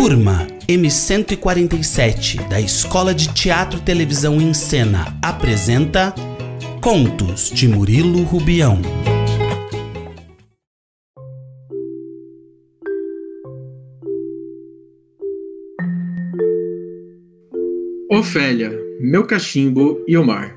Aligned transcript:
Turma 0.00 0.46
M147 0.68 2.48
da 2.48 2.60
Escola 2.60 3.12
de 3.12 3.34
Teatro 3.34 3.80
Televisão 3.80 4.40
em 4.40 4.54
Cena 4.54 5.18
apresenta 5.20 6.14
Contos 6.80 7.50
de 7.50 7.66
Murilo 7.66 8.22
Rubião. 8.22 8.80
Ofélia, 18.08 18.70
meu 19.00 19.26
cachimbo 19.26 20.04
e 20.06 20.16
o 20.16 20.24
mar. 20.24 20.54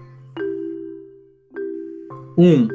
1. 2.37 2.45
Um, 2.45 2.67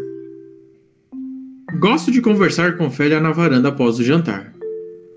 gosto 1.79 2.11
de 2.11 2.21
conversar 2.21 2.77
com 2.77 2.87
Ofélia 2.87 3.21
na 3.21 3.30
varanda 3.30 3.69
após 3.69 4.01
o 4.01 4.03
jantar. 4.03 4.55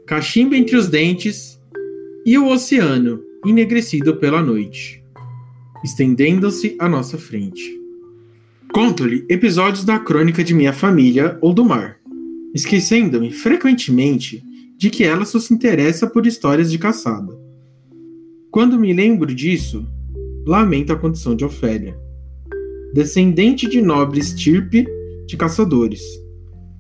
Cachimbo 0.10 0.56
entre 0.56 0.76
os 0.76 0.88
dentes 0.88 1.62
e 2.26 2.36
o 2.36 2.48
oceano 2.48 3.22
enegrecido 3.46 4.16
pela 4.16 4.42
noite, 4.42 5.04
estendendo-se 5.84 6.76
à 6.80 6.90
nossa 6.90 7.16
frente. 7.16 7.80
Conto-lhe 8.74 9.24
episódios 9.30 9.86
da 9.86 10.00
crônica 10.00 10.44
de 10.44 10.56
minha 10.56 10.74
família 10.74 11.38
ou 11.44 11.54
do 11.54 11.64
mar, 11.64 12.00
esquecendo-me 12.56 13.32
frequentemente 13.32 14.44
de 14.80 14.90
que 14.90 15.04
ela 15.04 15.26
só 15.26 15.40
se 15.40 15.54
interessa 15.54 16.08
por 16.08 16.26
histórias 16.26 16.72
de 16.72 16.80
caçada. 16.80 17.32
Quando 18.50 18.80
me 18.80 18.92
lembro 18.92 19.28
disso, 19.28 19.88
lamento 20.44 20.92
a 20.92 20.96
condição 20.96 21.36
de 21.36 21.46
Ofélia, 21.46 21.96
descendente 22.96 23.70
de 23.70 23.80
nobre 23.80 24.20
estirpe 24.20 24.88
de 25.28 25.38
caçadores. 25.38 26.02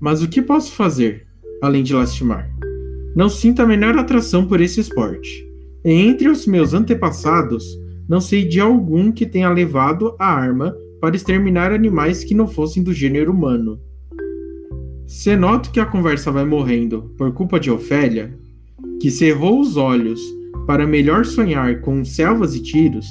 Mas 0.02 0.24
o 0.24 0.28
que 0.28 0.42
posso 0.42 0.72
fazer, 0.72 1.28
além 1.62 1.84
de 1.84 1.94
lastimar? 1.94 2.50
Não 3.20 3.28
sinto 3.28 3.62
a 3.62 3.66
menor 3.66 3.98
atração 3.98 4.48
por 4.48 4.62
esse 4.62 4.80
esporte. 4.80 5.46
Entre 5.84 6.30
os 6.30 6.48
meus 6.48 6.74
antepassados, 6.74 7.66
não 8.08 8.22
sei 8.22 8.48
de 8.48 8.62
algum 8.62 9.12
que 9.12 9.26
tenha 9.26 9.50
levado 9.50 10.16
a 10.18 10.26
arma 10.26 10.74
para 11.02 11.18
exterminar 11.18 11.74
animais 11.74 12.24
que 12.24 12.34
não 12.34 12.48
fossem 12.48 12.82
do 12.82 12.94
gênero 12.94 13.34
humano. 13.34 13.78
Se 15.06 15.36
noto 15.36 15.70
que 15.70 15.82
a 15.82 15.86
conversa 15.86 16.32
vai 16.32 16.46
morrendo 16.46 17.14
por 17.18 17.34
culpa 17.34 17.60
de 17.60 17.70
Ofélia, 17.70 18.34
que 19.02 19.12
cerrou 19.12 19.60
os 19.60 19.76
olhos 19.76 20.22
para 20.66 20.88
melhor 20.88 21.26
sonhar 21.26 21.82
com 21.82 22.06
selvas 22.06 22.56
e 22.56 22.64
tiros, 22.64 23.06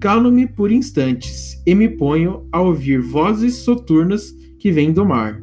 calo-me 0.00 0.48
por 0.48 0.72
instantes 0.72 1.62
e 1.64 1.72
me 1.72 1.88
ponho 1.88 2.48
a 2.50 2.60
ouvir 2.60 3.00
vozes 3.00 3.58
soturnas 3.58 4.34
que 4.58 4.72
vêm 4.72 4.92
do 4.92 5.06
mar. 5.06 5.40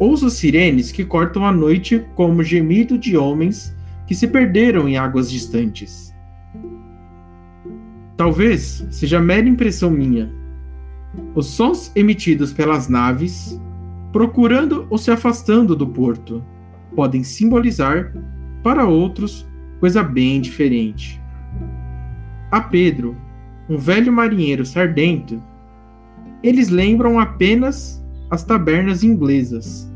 Ouço 0.00 0.30
sirenes 0.30 0.90
que 0.90 1.04
cortam 1.04 1.44
a 1.44 1.52
noite 1.52 2.06
como 2.14 2.42
gemido 2.42 2.96
de 2.96 3.18
homens 3.18 3.76
que 4.06 4.14
se 4.14 4.26
perderam 4.26 4.88
em 4.88 4.96
águas 4.96 5.30
distantes. 5.30 6.10
Talvez 8.16 8.86
seja 8.90 9.20
mera 9.20 9.46
impressão 9.46 9.90
minha. 9.90 10.32
Os 11.34 11.48
sons 11.48 11.92
emitidos 11.94 12.50
pelas 12.50 12.88
naves, 12.88 13.60
procurando 14.10 14.86
ou 14.88 14.96
se 14.96 15.10
afastando 15.10 15.76
do 15.76 15.86
porto, 15.86 16.42
podem 16.96 17.22
simbolizar, 17.22 18.10
para 18.62 18.86
outros, 18.86 19.46
coisa 19.80 20.02
bem 20.02 20.40
diferente. 20.40 21.20
A 22.50 22.62
Pedro, 22.62 23.14
um 23.68 23.76
velho 23.76 24.10
marinheiro 24.10 24.64
sardento, 24.64 25.42
eles 26.42 26.70
lembram 26.70 27.20
apenas 27.20 28.02
as 28.30 28.42
tabernas 28.44 29.04
inglesas. 29.04 29.89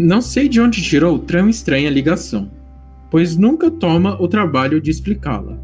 Não 0.00 0.22
sei 0.22 0.48
de 0.48 0.60
onde 0.60 0.80
tirou 0.80 1.18
tão 1.18 1.48
estranha 1.48 1.90
ligação, 1.90 2.48
pois 3.10 3.36
nunca 3.36 3.68
toma 3.68 4.14
o 4.22 4.28
trabalho 4.28 4.80
de 4.80 4.92
explicá-la. 4.92 5.58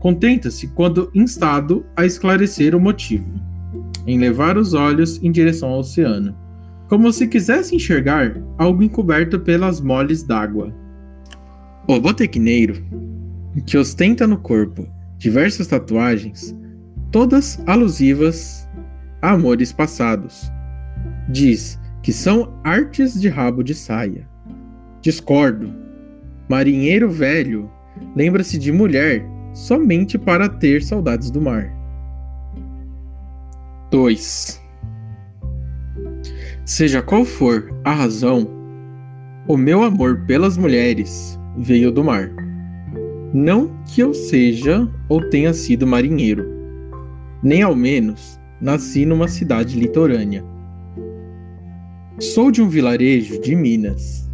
Contenta-se 0.00 0.68
quando 0.68 1.10
instado 1.14 1.82
a 1.96 2.04
esclarecer 2.04 2.76
o 2.76 2.80
motivo, 2.80 3.24
em 4.06 4.18
levar 4.18 4.58
os 4.58 4.74
olhos 4.74 5.18
em 5.22 5.32
direção 5.32 5.70
ao 5.70 5.78
oceano, 5.78 6.36
como 6.90 7.10
se 7.10 7.26
quisesse 7.26 7.74
enxergar 7.74 8.38
algo 8.58 8.82
encoberto 8.82 9.40
pelas 9.40 9.80
moles 9.80 10.22
d'água. 10.22 10.70
O 11.88 11.98
botequineiro, 11.98 12.84
que 13.64 13.78
ostenta 13.78 14.26
no 14.26 14.36
corpo 14.36 14.86
diversas 15.16 15.68
tatuagens, 15.68 16.54
todas 17.10 17.58
alusivas 17.66 18.68
a 19.22 19.30
amores 19.30 19.72
passados, 19.72 20.52
diz 21.30 21.82
que 22.04 22.12
são 22.12 22.52
artes 22.62 23.18
de 23.18 23.30
rabo 23.30 23.64
de 23.64 23.74
saia. 23.74 24.28
Discordo. 25.00 25.72
Marinheiro 26.50 27.10
velho 27.10 27.70
lembra-se 28.14 28.58
de 28.58 28.70
mulher 28.70 29.24
somente 29.54 30.18
para 30.18 30.46
ter 30.46 30.82
saudades 30.82 31.30
do 31.30 31.40
mar. 31.40 31.72
2. 33.90 34.62
Seja 36.66 37.00
qual 37.00 37.24
for 37.24 37.74
a 37.84 37.92
razão, 37.94 38.50
o 39.48 39.56
meu 39.56 39.82
amor 39.82 40.26
pelas 40.26 40.58
mulheres 40.58 41.40
veio 41.56 41.90
do 41.90 42.04
mar. 42.04 42.30
Não 43.32 43.82
que 43.86 44.02
eu 44.02 44.12
seja 44.12 44.86
ou 45.08 45.30
tenha 45.30 45.54
sido 45.54 45.86
marinheiro, 45.86 46.44
nem 47.42 47.62
ao 47.62 47.74
menos 47.74 48.38
nasci 48.60 49.06
numa 49.06 49.26
cidade 49.26 49.80
litorânea. 49.80 50.53
Sou 52.20 52.50
de 52.50 52.62
um 52.62 52.68
vilarejo 52.68 53.40
de 53.40 53.54
Minas, 53.54 54.28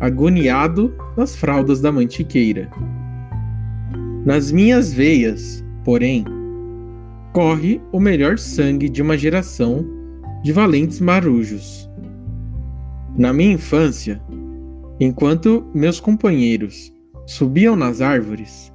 agoniado 0.00 0.94
nas 1.16 1.36
fraldas 1.36 1.80
da 1.80 1.92
mantiqueira. 1.92 2.70
Nas 4.24 4.50
minhas 4.50 4.92
veias, 4.92 5.64
porém, 5.84 6.24
corre 7.32 7.80
o 7.92 8.00
melhor 8.00 8.38
sangue 8.38 8.88
de 8.88 9.02
uma 9.02 9.16
geração 9.16 9.84
de 10.42 10.52
valentes 10.52 11.00
marujos. 11.00 11.88
Na 13.16 13.32
minha 13.32 13.52
infância, 13.52 14.20
Enquanto 14.98 15.66
meus 15.74 16.00
companheiros 16.00 16.92
subiam 17.26 17.76
nas 17.76 18.00
árvores 18.00 18.72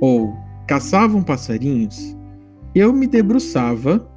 ou 0.00 0.32
caçavam 0.68 1.24
passarinhos, 1.24 2.16
eu 2.72 2.92
me 2.92 3.06
debruçava 3.08 4.08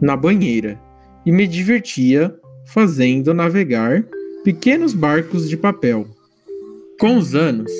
na 0.00 0.14
banheira 0.14 0.78
e 1.24 1.32
me 1.32 1.46
divertia 1.46 2.38
fazendo 2.72 3.34
navegar 3.34 4.04
pequenos 4.44 4.94
barcos 4.94 5.48
de 5.48 5.56
papel. 5.56 6.06
Com 6.98 7.16
os 7.16 7.34
anos, 7.34 7.72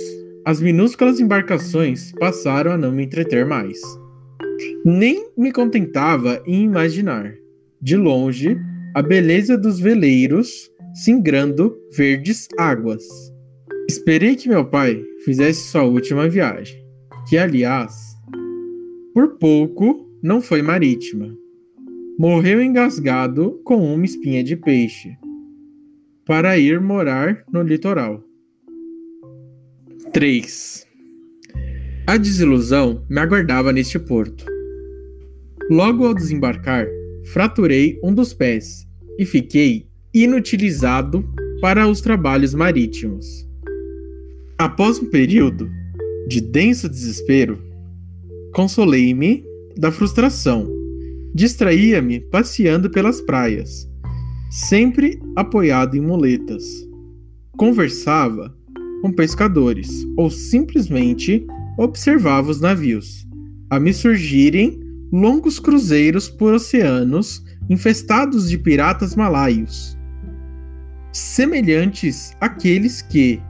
as 0.44 0.60
minúsculas 0.60 1.20
embarcações 1.20 2.12
passaram 2.18 2.72
a 2.72 2.78
não 2.78 2.90
me 2.90 3.04
entreter 3.04 3.46
mais. 3.46 3.78
Nem 4.84 5.26
me 5.36 5.52
contentava 5.52 6.42
em 6.46 6.64
imaginar, 6.64 7.34
de 7.80 7.96
longe, 7.96 8.58
a 8.94 9.02
beleza 9.02 9.56
dos 9.56 9.78
veleiros 9.78 10.70
singrando 10.94 11.76
verdes 11.96 12.48
águas. 12.58 13.04
Esperei 13.88 14.34
que 14.34 14.48
meu 14.48 14.64
pai 14.64 15.02
fizesse 15.24 15.70
sua 15.70 15.84
última 15.84 16.28
viagem, 16.28 16.84
que 17.28 17.38
aliás, 17.38 17.94
por 19.14 19.38
pouco 19.38 20.08
não 20.22 20.40
foi 20.40 20.62
marítima. 20.62 21.34
Morreu 22.22 22.60
engasgado 22.60 23.62
com 23.64 23.94
uma 23.94 24.04
espinha 24.04 24.44
de 24.44 24.54
peixe, 24.54 25.16
para 26.26 26.58
ir 26.58 26.78
morar 26.78 27.42
no 27.50 27.62
litoral. 27.62 28.22
3. 30.12 30.86
A 32.06 32.18
desilusão 32.18 33.06
me 33.08 33.18
aguardava 33.18 33.72
neste 33.72 33.98
porto. 33.98 34.44
Logo 35.70 36.04
ao 36.04 36.12
desembarcar, 36.12 36.86
fraturei 37.32 37.98
um 38.04 38.12
dos 38.12 38.34
pés 38.34 38.86
e 39.18 39.24
fiquei 39.24 39.86
inutilizado 40.12 41.24
para 41.62 41.88
os 41.88 42.02
trabalhos 42.02 42.52
marítimos. 42.52 43.48
Após 44.58 44.98
um 44.98 45.06
período 45.06 45.70
de 46.28 46.42
denso 46.42 46.86
desespero, 46.86 47.58
consolei-me 48.52 49.42
da 49.74 49.90
frustração. 49.90 50.79
Distraía-me 51.34 52.20
passeando 52.20 52.90
pelas 52.90 53.20
praias, 53.20 53.88
sempre 54.50 55.20
apoiado 55.36 55.96
em 55.96 56.00
muletas. 56.00 56.64
Conversava 57.56 58.54
com 59.02 59.12
pescadores 59.12 60.06
ou 60.16 60.30
simplesmente 60.30 61.46
observava 61.78 62.50
os 62.50 62.60
navios, 62.60 63.26
a 63.70 63.78
me 63.78 63.92
surgirem 63.92 64.78
longos 65.12 65.58
cruzeiros 65.58 66.28
por 66.28 66.54
oceanos 66.54 67.42
infestados 67.68 68.48
de 68.48 68.58
piratas 68.58 69.14
malaios 69.14 69.98
semelhantes 71.12 72.36
àqueles 72.40 73.02
que, 73.02 73.40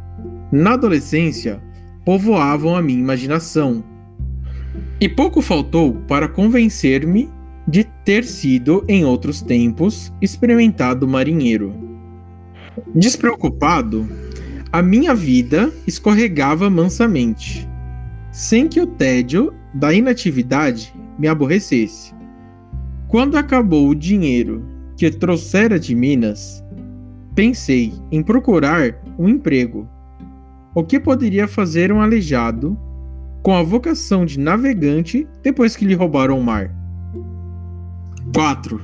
na 0.52 0.72
adolescência, 0.72 1.62
povoavam 2.04 2.74
a 2.74 2.82
minha 2.82 2.98
imaginação. 2.98 3.84
E 5.00 5.08
pouco 5.08 5.40
faltou 5.42 5.94
para 6.08 6.28
convencer-me 6.28 7.28
de 7.70 7.84
ter 8.04 8.24
sido, 8.24 8.84
em 8.88 9.04
outros 9.04 9.40
tempos, 9.40 10.12
experimentado 10.20 11.06
marinheiro. 11.06 11.72
Despreocupado, 12.92 14.08
a 14.72 14.82
minha 14.82 15.14
vida 15.14 15.72
escorregava 15.86 16.68
mansamente, 16.68 17.68
sem 18.32 18.66
que 18.66 18.80
o 18.80 18.88
tédio 18.88 19.54
da 19.72 19.94
inatividade 19.94 20.92
me 21.16 21.28
aborrecesse. 21.28 22.12
Quando 23.06 23.36
acabou 23.36 23.88
o 23.88 23.94
dinheiro 23.94 24.64
que 24.96 25.08
trouxera 25.08 25.78
de 25.78 25.94
Minas, 25.94 26.64
pensei 27.36 27.92
em 28.10 28.20
procurar 28.20 29.00
um 29.16 29.28
emprego. 29.28 29.88
O 30.74 30.82
que 30.82 30.98
poderia 30.98 31.46
fazer 31.46 31.92
um 31.92 32.00
aleijado 32.00 32.76
com 33.44 33.54
a 33.54 33.62
vocação 33.62 34.26
de 34.26 34.40
navegante 34.40 35.26
depois 35.40 35.76
que 35.76 35.84
lhe 35.84 35.94
roubaram 35.94 36.36
o 36.36 36.42
mar? 36.42 36.79
4. 38.34 38.80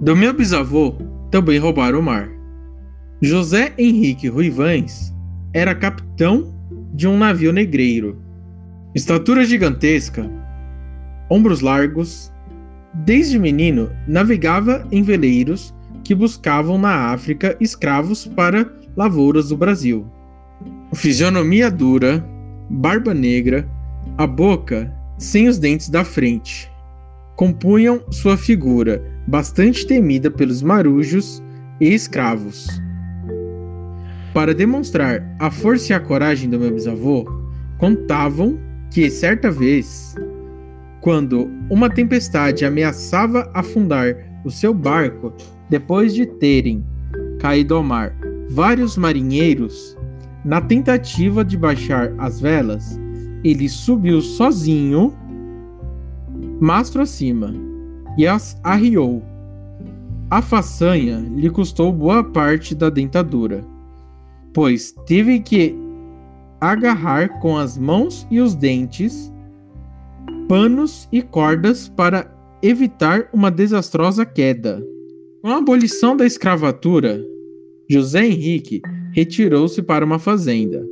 Do 0.00 0.16
meu 0.16 0.34
bisavô 0.34 0.96
também 1.30 1.58
roubaram 1.58 2.00
o 2.00 2.02
mar. 2.02 2.28
José 3.22 3.72
Henrique 3.78 4.28
Ruivães 4.28 5.14
era 5.52 5.74
capitão 5.74 6.52
de 6.92 7.06
um 7.06 7.16
navio 7.16 7.52
negreiro. 7.52 8.20
Estatura 8.94 9.44
gigantesca, 9.44 10.28
ombros 11.30 11.60
largos. 11.60 12.32
Desde 12.92 13.38
menino, 13.38 13.90
navegava 14.06 14.86
em 14.90 15.02
veleiros 15.02 15.74
que 16.02 16.14
buscavam 16.14 16.76
na 16.76 17.12
África 17.12 17.56
escravos 17.60 18.26
para 18.26 18.70
lavouras 18.96 19.48
do 19.48 19.56
Brasil. 19.56 20.06
Fisionomia 20.92 21.70
dura, 21.70 22.24
barba 22.68 23.14
negra, 23.14 23.68
a 24.18 24.26
boca 24.26 24.92
sem 25.18 25.48
os 25.48 25.58
dentes 25.58 25.88
da 25.88 26.04
frente, 26.04 26.70
compunham 27.36 28.00
sua 28.10 28.36
figura, 28.36 29.02
bastante 29.26 29.86
temida 29.86 30.30
pelos 30.30 30.62
marujos 30.62 31.42
e 31.80 31.92
escravos. 31.92 32.68
Para 34.32 34.54
demonstrar 34.54 35.24
a 35.38 35.50
força 35.50 35.92
e 35.92 35.96
a 35.96 36.00
coragem 36.00 36.50
do 36.50 36.58
meu 36.58 36.72
bisavô, 36.72 37.24
contavam 37.78 38.58
que 38.90 39.08
certa 39.10 39.50
vez, 39.50 40.14
quando 41.00 41.50
uma 41.70 41.90
tempestade 41.90 42.64
ameaçava 42.64 43.50
afundar 43.54 44.14
o 44.44 44.50
seu 44.50 44.74
barco, 44.74 45.32
depois 45.68 46.14
de 46.14 46.26
terem 46.26 46.84
caído 47.38 47.74
ao 47.74 47.82
mar 47.82 48.14
vários 48.50 48.96
marinheiros, 48.96 49.96
na 50.44 50.60
tentativa 50.60 51.44
de 51.44 51.56
baixar 51.56 52.12
as 52.18 52.40
velas, 52.40 53.00
ele 53.42 53.68
subiu 53.68 54.20
sozinho 54.20 55.14
mastro 56.60 57.02
acima, 57.02 57.54
e 58.16 58.26
as 58.26 58.58
arriou. 58.62 59.22
A 60.30 60.40
façanha 60.40 61.18
lhe 61.18 61.50
custou 61.50 61.92
boa 61.92 62.24
parte 62.24 62.74
da 62.74 62.90
dentadura, 62.90 63.64
pois 64.52 64.92
teve 65.06 65.40
que 65.40 65.76
agarrar 66.60 67.40
com 67.40 67.56
as 67.56 67.76
mãos 67.76 68.26
e 68.30 68.40
os 68.40 68.54
dentes 68.54 69.32
panos 70.48 71.08
e 71.12 71.22
cordas 71.22 71.88
para 71.88 72.30
evitar 72.62 73.28
uma 73.32 73.50
desastrosa 73.50 74.24
queda. 74.24 74.82
Com 75.42 75.48
a 75.48 75.58
abolição 75.58 76.16
da 76.16 76.24
escravatura, 76.24 77.22
José 77.88 78.26
Henrique 78.26 78.80
retirou-se 79.12 79.82
para 79.82 80.04
uma 80.04 80.18
fazenda, 80.18 80.86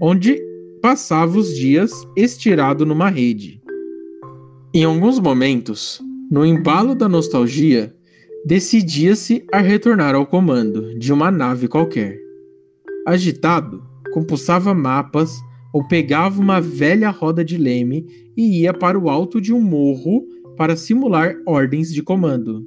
onde 0.00 0.40
passava 0.82 1.38
os 1.38 1.54
dias 1.54 1.92
estirado 2.16 2.84
numa 2.84 3.08
rede. 3.08 3.63
Em 4.76 4.82
alguns 4.82 5.20
momentos, 5.20 6.02
no 6.28 6.44
embalo 6.44 6.96
da 6.96 7.08
nostalgia, 7.08 7.94
decidia-se 8.44 9.46
a 9.52 9.60
retornar 9.60 10.16
ao 10.16 10.26
comando 10.26 10.98
de 10.98 11.12
uma 11.12 11.30
nave 11.30 11.68
qualquer. 11.68 12.18
Agitado, 13.06 13.84
compulsava 14.12 14.74
mapas 14.74 15.38
ou 15.72 15.86
pegava 15.86 16.40
uma 16.40 16.60
velha 16.60 17.08
roda 17.10 17.44
de 17.44 17.56
leme 17.56 18.04
e 18.36 18.62
ia 18.62 18.74
para 18.74 18.98
o 18.98 19.08
alto 19.08 19.40
de 19.40 19.52
um 19.52 19.60
morro 19.60 20.26
para 20.56 20.74
simular 20.74 21.36
ordens 21.46 21.94
de 21.94 22.02
comando. 22.02 22.66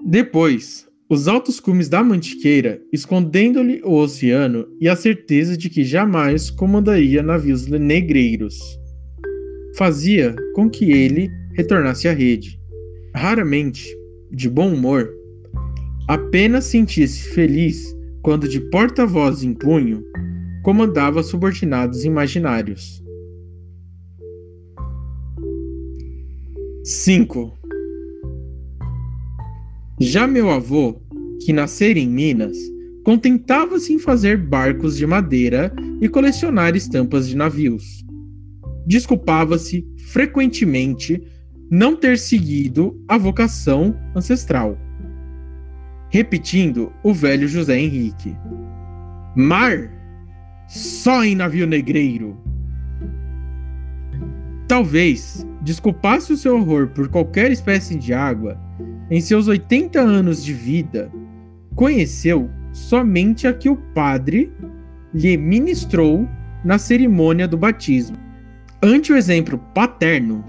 Depois, 0.00 0.86
os 1.10 1.26
altos 1.26 1.58
cumes 1.58 1.88
da 1.88 2.04
Mantiqueira, 2.04 2.80
escondendo-lhe 2.92 3.82
o 3.82 3.94
oceano 3.94 4.68
e 4.80 4.88
a 4.88 4.94
certeza 4.94 5.56
de 5.56 5.68
que 5.68 5.82
jamais 5.82 6.50
comandaria 6.50 7.20
navios 7.20 7.66
negreiros 7.66 8.80
fazia 9.76 10.34
com 10.54 10.68
que 10.68 10.90
ele 10.90 11.30
retornasse 11.54 12.08
à 12.08 12.12
rede. 12.12 12.60
Raramente, 13.14 13.86
de 14.30 14.48
bom 14.48 14.72
humor, 14.72 15.10
apenas 16.08 16.64
sentia-se 16.64 17.30
feliz 17.30 17.96
quando, 18.22 18.48
de 18.48 18.60
porta-voz 18.70 19.42
em 19.42 19.54
punho, 19.54 20.04
comandava 20.62 21.22
subordinados 21.22 22.04
imaginários. 22.04 23.02
5. 26.84 27.58
Já 30.00 30.26
meu 30.26 30.50
avô, 30.50 31.00
que 31.44 31.52
nascera 31.52 31.98
em 31.98 32.08
Minas, 32.08 32.56
contentava-se 33.04 33.92
em 33.92 33.98
fazer 33.98 34.36
barcos 34.36 34.96
de 34.96 35.06
madeira 35.06 35.72
e 36.00 36.08
colecionar 36.08 36.74
estampas 36.74 37.28
de 37.28 37.36
navios 37.36 38.02
desculpava-se 38.86 39.86
frequentemente 40.08 41.22
não 41.70 41.96
ter 41.96 42.18
seguido 42.18 43.02
a 43.08 43.16
vocação 43.16 43.96
ancestral, 44.14 44.78
repetindo 46.10 46.92
o 47.02 47.14
velho 47.14 47.48
José 47.48 47.78
Henrique: 47.78 48.36
Mar, 49.34 49.90
só 50.68 51.24
em 51.24 51.34
navio 51.34 51.66
negreiro. 51.66 52.36
Talvez 54.68 55.46
desculpasse 55.62 56.32
o 56.32 56.36
seu 56.36 56.56
horror 56.56 56.88
por 56.88 57.08
qualquer 57.08 57.50
espécie 57.50 57.96
de 57.96 58.12
água, 58.12 58.58
em 59.10 59.20
seus 59.20 59.48
80 59.48 60.00
anos 60.00 60.42
de 60.42 60.52
vida, 60.52 61.10
conheceu 61.74 62.50
somente 62.72 63.46
a 63.46 63.52
que 63.52 63.68
o 63.68 63.76
padre 63.76 64.52
lhe 65.12 65.36
ministrou 65.36 66.26
na 66.64 66.78
cerimônia 66.78 67.46
do 67.46 67.56
batismo. 67.56 68.16
Ante 68.84 69.12
o 69.12 69.16
exemplo 69.16 69.58
paterno, 69.72 70.44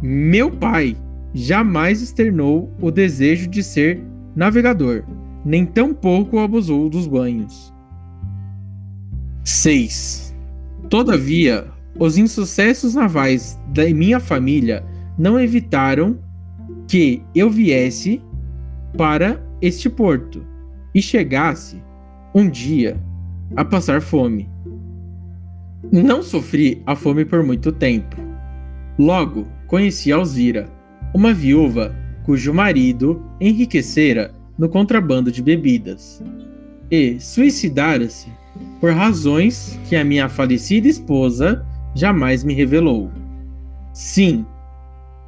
meu 0.00 0.48
pai 0.48 0.96
jamais 1.34 2.00
externou 2.00 2.72
o 2.80 2.88
desejo 2.88 3.48
de 3.48 3.64
ser 3.64 4.00
navegador, 4.36 5.02
nem 5.44 5.66
tampouco 5.66 6.38
abusou 6.38 6.88
dos 6.88 7.08
banhos. 7.08 7.74
6. 9.42 10.36
Todavia, 10.88 11.66
os 11.98 12.16
insucessos 12.16 12.94
navais 12.94 13.58
da 13.72 13.84
minha 13.92 14.20
família 14.20 14.84
não 15.18 15.40
evitaram 15.40 16.16
que 16.86 17.24
eu 17.34 17.50
viesse 17.50 18.22
para 18.96 19.44
este 19.60 19.90
porto 19.90 20.46
e 20.94 21.02
chegasse 21.02 21.82
um 22.32 22.48
dia 22.48 22.96
a 23.56 23.64
passar 23.64 24.00
fome. 24.00 24.53
Não 25.92 26.22
sofri 26.22 26.82
a 26.86 26.96
fome 26.96 27.24
por 27.24 27.42
muito 27.42 27.70
tempo. 27.72 28.16
Logo, 28.98 29.46
conheci 29.66 30.12
Alzira, 30.12 30.68
uma 31.14 31.32
viúva 31.32 31.94
cujo 32.24 32.52
marido 32.52 33.22
enriquecera 33.40 34.32
no 34.58 34.68
contrabando 34.68 35.30
de 35.30 35.42
bebidas 35.42 36.22
e 36.90 37.18
suicidara-se 37.20 38.28
por 38.80 38.92
razões 38.92 39.78
que 39.88 39.96
a 39.96 40.04
minha 40.04 40.28
falecida 40.28 40.88
esposa 40.88 41.64
jamais 41.94 42.44
me 42.44 42.54
revelou. 42.54 43.10
Sim, 43.92 44.44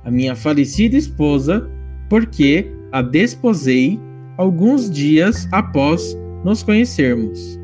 a 0.05 0.11
minha 0.11 0.35
falecida 0.35 0.97
esposa, 0.97 1.69
porque 2.09 2.71
a 2.93 3.03
desposei 3.03 3.99
alguns 4.37 4.91
dias 4.91 5.49
após 5.53 6.17
nos 6.45 6.63
conhecermos. 6.63 7.59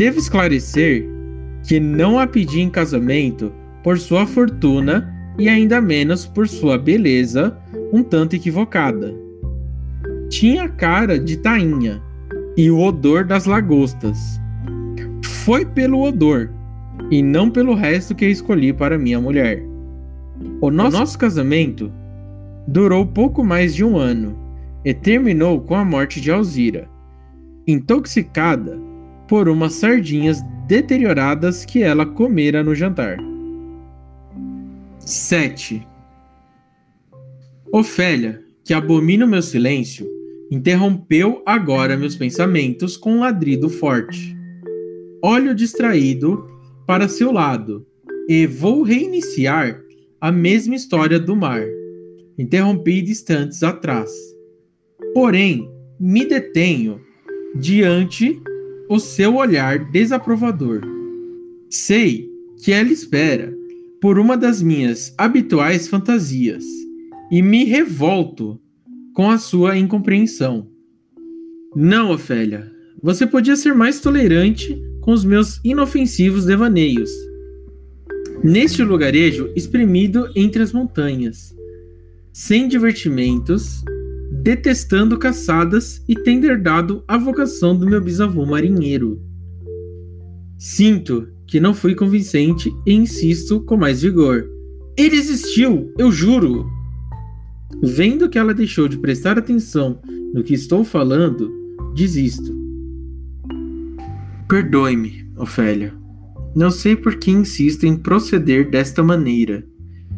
Devo 0.00 0.18
esclarecer 0.18 1.06
que 1.62 1.78
não 1.78 2.18
a 2.18 2.26
pedi 2.26 2.62
em 2.62 2.70
casamento 2.70 3.52
por 3.84 3.98
sua 3.98 4.26
fortuna 4.26 5.14
e 5.38 5.46
ainda 5.46 5.78
menos 5.78 6.24
por 6.24 6.48
sua 6.48 6.78
beleza, 6.78 7.54
um 7.92 8.02
tanto 8.02 8.34
equivocada. 8.34 9.14
Tinha 10.30 10.62
a 10.62 10.68
cara 10.70 11.20
de 11.20 11.36
tainha 11.36 12.02
e 12.56 12.70
o 12.70 12.78
odor 12.78 13.26
das 13.26 13.44
lagostas. 13.44 14.40
Foi 15.44 15.66
pelo 15.66 16.02
odor 16.02 16.50
e 17.10 17.22
não 17.22 17.50
pelo 17.50 17.74
resto 17.74 18.14
que 18.14 18.24
escolhi 18.24 18.72
para 18.72 18.96
minha 18.96 19.20
mulher. 19.20 19.62
O 20.62 20.70
nosso, 20.70 20.96
o 20.96 21.00
nosso 21.00 21.18
casamento 21.18 21.92
durou 22.66 23.04
pouco 23.04 23.44
mais 23.44 23.74
de 23.74 23.84
um 23.84 23.98
ano 23.98 24.34
e 24.82 24.94
terminou 24.94 25.60
com 25.60 25.74
a 25.74 25.84
morte 25.84 26.22
de 26.22 26.30
Alzira. 26.30 26.88
Intoxicada, 27.66 28.88
por 29.30 29.48
umas 29.48 29.74
sardinhas 29.74 30.42
deterioradas 30.66 31.64
que 31.64 31.84
ela 31.84 32.04
comera 32.04 32.64
no 32.64 32.74
jantar. 32.74 33.16
7. 34.98 35.86
Ofélia, 37.72 38.42
que 38.64 38.74
abomina 38.74 39.24
o 39.24 39.28
meu 39.28 39.40
silêncio, 39.40 40.04
Interrompeu 40.50 41.44
agora 41.46 41.96
meus 41.96 42.16
pensamentos 42.16 42.96
com 42.96 43.12
um 43.12 43.20
ladrido 43.20 43.70
forte. 43.70 44.36
Olho 45.22 45.54
distraído 45.54 46.44
para 46.84 47.06
seu 47.06 47.30
lado 47.30 47.86
e 48.28 48.48
vou 48.48 48.82
reiniciar 48.82 49.80
a 50.20 50.32
mesma 50.32 50.74
história 50.74 51.20
do 51.20 51.36
mar. 51.36 51.62
Interrompi 52.36 53.00
instantes 53.08 53.62
atrás. 53.62 54.10
Porém, 55.14 55.70
me 56.00 56.24
detenho 56.24 57.00
diante 57.54 58.42
o 58.90 58.98
seu 58.98 59.36
olhar 59.36 59.78
desaprovador. 59.92 60.80
Sei 61.70 62.28
que 62.60 62.72
ela 62.72 62.90
espera 62.90 63.56
por 64.00 64.18
uma 64.18 64.36
das 64.36 64.60
minhas 64.60 65.14
habituais 65.16 65.86
fantasias 65.86 66.64
e 67.30 67.40
me 67.40 67.62
revolto 67.62 68.60
com 69.14 69.30
a 69.30 69.38
sua 69.38 69.78
incompreensão. 69.78 70.66
Não, 71.76 72.10
Ofélia, 72.10 72.68
você 73.00 73.24
podia 73.24 73.54
ser 73.54 73.76
mais 73.76 74.00
tolerante 74.00 74.76
com 75.02 75.12
os 75.12 75.24
meus 75.24 75.60
inofensivos 75.64 76.46
devaneios. 76.46 77.10
Neste 78.42 78.82
lugarejo 78.82 79.52
espremido 79.54 80.28
entre 80.34 80.64
as 80.64 80.72
montanhas, 80.72 81.54
sem 82.32 82.66
divertimentos, 82.66 83.84
detestando 84.30 85.18
caçadas 85.18 86.02
e 86.08 86.14
tendo 86.14 86.46
herdado 86.46 87.02
a 87.08 87.18
vocação 87.18 87.76
do 87.76 87.86
meu 87.86 88.00
bisavô 88.00 88.46
marinheiro. 88.46 89.20
Sinto 90.56 91.28
que 91.46 91.58
não 91.58 91.74
fui 91.74 91.94
convincente 91.94 92.72
e 92.86 92.92
insisto 92.92 93.60
com 93.60 93.76
mais 93.76 94.02
vigor. 94.02 94.48
Ele 94.96 95.16
existiu, 95.16 95.92
eu 95.98 96.12
juro! 96.12 96.66
Vendo 97.82 98.28
que 98.28 98.38
ela 98.38 98.54
deixou 98.54 98.86
de 98.86 98.98
prestar 98.98 99.38
atenção 99.38 100.00
no 100.32 100.44
que 100.44 100.54
estou 100.54 100.84
falando, 100.84 101.50
desisto. 101.94 102.54
Perdoe-me, 104.48 105.28
Ofélia. 105.36 105.94
Não 106.54 106.70
sei 106.70 106.96
por 106.96 107.16
que 107.16 107.30
insisto 107.30 107.86
em 107.86 107.96
proceder 107.96 108.68
desta 108.68 109.02
maneira, 109.02 109.64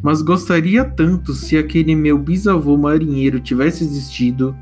mas 0.02 0.20
gostaria 0.20 0.84
tanto 0.84 1.32
se 1.32 1.56
aquele 1.56 1.94
meu 1.94 2.18
bisavô 2.18 2.76
marinheiro 2.76 3.38
tivesse 3.38 3.84
existido. 3.84 4.56